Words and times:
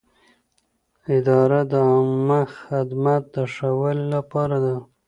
اداره 1.15 1.61
د 1.71 1.73
عامه 1.89 2.41
خدمت 2.61 3.23
د 3.33 3.35
ښه 3.53 3.69
والي 3.79 4.05
لپاره 4.15 4.57
ده. 4.65 4.75